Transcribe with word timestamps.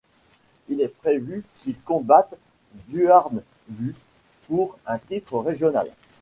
Il 0.67 0.81
est 0.81 0.87
prévu 0.87 1.43
qu'il 1.57 1.79
combatte 1.79 2.33
Duarn 2.87 3.43
Vue 3.69 3.93
pour 4.47 4.79
un 4.87 4.97
titre 4.97 5.37
régional. 5.37 5.91